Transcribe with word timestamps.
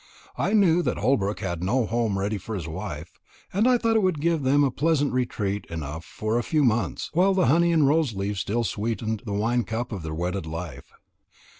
I 0.35 0.53
knew 0.53 0.81
that 0.81 0.97
Holbrook 0.97 1.41
had 1.41 1.63
no 1.63 1.85
home 1.85 2.17
ready 2.17 2.39
for 2.39 2.55
his 2.55 2.67
wife, 2.67 3.19
and 3.53 3.67
I 3.67 3.77
thought 3.77 3.95
it 3.95 4.01
would 4.01 4.19
give 4.19 4.41
them 4.41 4.63
a 4.63 4.71
pleasant 4.71 5.13
retreat 5.13 5.67
enough 5.69 6.03
for 6.05 6.39
a 6.39 6.43
few 6.43 6.63
months, 6.63 7.11
while 7.13 7.35
the 7.35 7.45
honey 7.45 7.71
and 7.71 7.87
rose 7.87 8.15
leaves 8.15 8.39
still 8.39 8.63
sweetened 8.63 9.21
the 9.27 9.33
wine 9.33 9.63
cup 9.63 9.91
of 9.91 10.01
their 10.01 10.15
wedded 10.15 10.47
life. 10.47 10.91